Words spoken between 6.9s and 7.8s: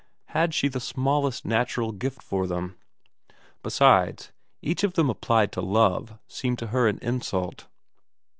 insult.